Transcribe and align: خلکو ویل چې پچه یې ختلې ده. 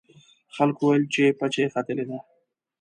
خلکو 0.55 0.83
ویل 0.85 1.03
چې 1.13 1.23
پچه 1.39 1.59
یې 1.63 1.67
ختلې 1.73 2.03
ده. 2.09 2.17